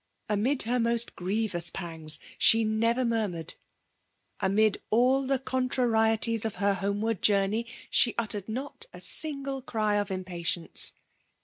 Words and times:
Amid 0.27 0.63
ber 0.65 0.79
most 0.79 1.15
gxievous 1.15 1.71
pang% 1.71 2.17
die 2.51 2.63
never 2.63 3.05
murmiaed; 3.05 3.53
amid 4.39 4.81
all 4.89 5.27
the 5.27 5.37
cantrarietieg 5.37 6.43
of 6.43 6.57
ber 6.57 6.73
homeward 6.73 7.21
journey, 7.21 7.67
she 7.91 8.15
uttered 8.17 8.49
not 8.49 8.87
a 8.93 8.97
sili|§^le 8.97 9.61
8i|7 9.63 10.01
of 10.01 10.09
impatience. 10.09 10.93